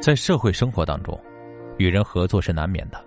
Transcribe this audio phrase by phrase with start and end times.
[0.00, 1.18] 在社会生活当中，
[1.76, 3.04] 与人合作是难免的。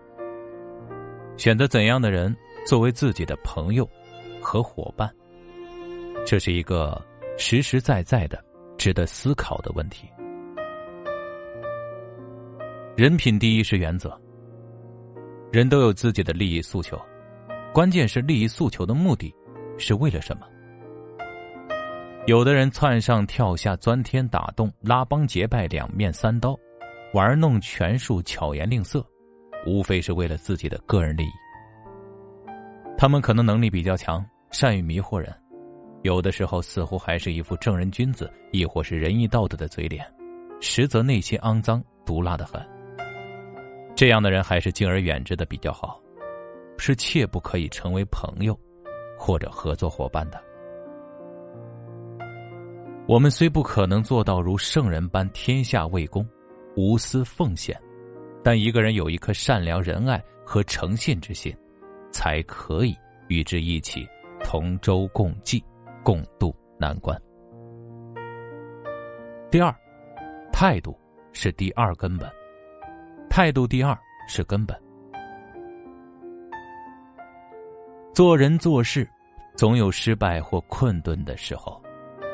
[1.38, 2.34] 选择怎样的人
[2.68, 3.90] 作为自己的朋友
[4.40, 5.12] 和伙伴，
[6.24, 7.04] 这是一个
[7.36, 8.44] 实实在在的、
[8.78, 10.08] 值得思考的问题。
[12.96, 14.16] 人品第一是原则。
[15.52, 17.00] 人都有自己的利益诉求，
[17.74, 19.34] 关键是利益诉求的目的
[19.80, 20.48] 是为了什么？
[22.28, 26.56] 有的人窜上跳下、钻天打洞、拉帮结派、两面三刀。
[27.14, 29.06] 玩弄权术、巧言令色，
[29.68, 31.32] 无非是为了自己的个人利益。
[32.98, 35.32] 他们可能能力比较强，善于迷惑人，
[36.02, 40.04] 有的时候似乎还是一副正人君子，亦或是仁义道德的嘴脸，
[40.60, 42.60] 实则内心肮脏、毒辣的很。
[43.96, 46.02] 这样的人还是敬而远之的比较好，
[46.80, 48.60] 是切不可以成为朋友
[49.20, 50.44] 或者合作伙伴的。
[53.08, 56.28] 我们虽不可能做到如圣人般天下为公。
[56.76, 57.80] 无私奉献，
[58.44, 61.56] 但一个人有一颗善良仁爱和诚信之心，
[62.12, 62.96] 才可以
[63.28, 64.08] 与之一起
[64.44, 65.64] 同舟共济，
[66.04, 67.20] 共度难关。
[69.52, 69.74] 第二，
[70.52, 71.00] 态度
[71.32, 72.30] 是第二根本，
[73.30, 74.76] 态度第二是根本。
[78.14, 79.08] 做人做事，
[79.56, 81.82] 总有失败或困顿的时候，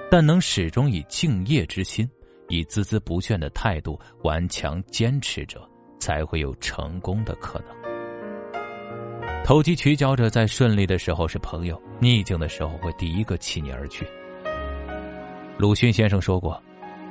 [0.09, 2.09] 但能始终以敬业之心。
[2.50, 5.61] 以孜孜不倦的态度顽强坚持着，
[6.00, 7.69] 才会有成功的可能。
[9.45, 14.06] 投机取巧者在顺利的时候是朋友，逆境的时候会第一个弃你而去。
[15.58, 16.61] 鲁迅先生说过：“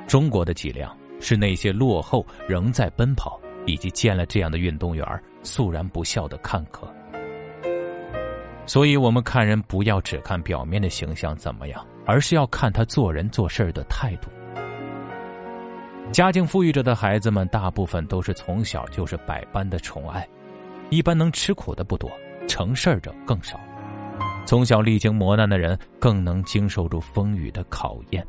[0.07, 5.05] 中国的脊梁是那些落后仍在奔跑，以及见了这样的运动员
[5.43, 6.87] 肃然不笑的看客。”
[8.65, 14.29] 所以，我们看人不要只看表面的形象怎么样，而是要看他做人做事的态度。
[16.11, 20.27] 家境富裕着的孩子们，大部分都是从小就是百般的宠爱，
[20.89, 22.11] 一般能吃苦的不多，
[22.47, 23.59] 成事儿者更少。
[24.43, 28.25] 从小历经磨难的人，更能经受住风雨的考验。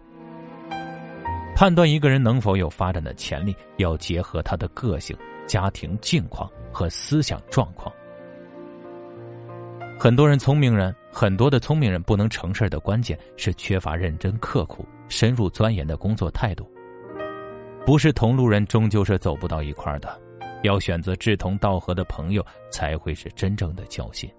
[1.56, 7.92] 判断一个人能否有发展的潜力，要结合他的个性、家庭境况和思想状况。
[9.98, 16.70] 很多人聪明人，很多的聪明人不能成事的关键是缺乏认真刻苦、深入钻研的工作态度。
[17.90, 20.16] 不是同路人，终究是走不到一块的。
[20.62, 24.30] 要选择志同道合的朋友，才会是真正的交心。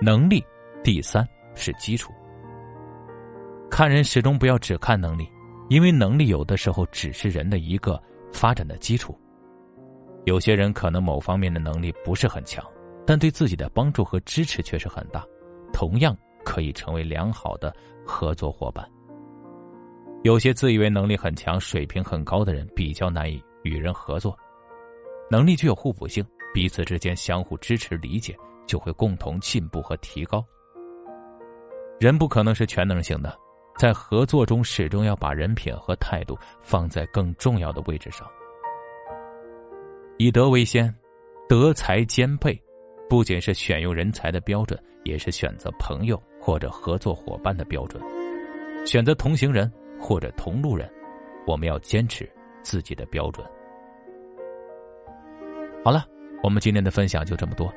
[0.00, 0.42] 能力，
[0.82, 2.10] 第三是基础。
[3.70, 5.28] 看人始终不要只看能力，
[5.68, 8.02] 因为能力有的时候只是人的一个
[8.32, 9.14] 发展的基础。
[10.24, 12.64] 有些人可能某方面的能力不是很强，
[13.06, 15.22] 但对自己的帮助和支持却是很大，
[15.70, 16.16] 同样
[16.46, 17.70] 可以成为良好的
[18.06, 18.88] 合作伙伴。
[20.24, 24.34] 有些自以为能力很强、水平很高的人，比较难以与人合作。
[25.30, 26.24] 能力具有互补性，
[26.54, 28.34] 彼此之间相互支持、理解，
[28.66, 30.42] 就会共同进步和提高。
[32.00, 33.36] 人不可能是全能性的，
[33.76, 38.26] 在合作中始终要把人品和态度放在更重要的位置上。
[40.16, 40.92] 以德为先，
[41.50, 42.58] 德才兼备，
[43.10, 48.02] 不仅是选用人才的标准，也是选择朋友或者合作伙伴的标准。
[48.86, 49.70] 选择同行人。
[50.06, 50.86] 或者同路人，
[51.46, 52.30] 我们要坚持
[52.62, 53.46] 自己的标准。
[55.82, 56.06] 好了，
[56.42, 57.72] 我们今天的分享就这么多，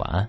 [0.00, 0.28] 晚安。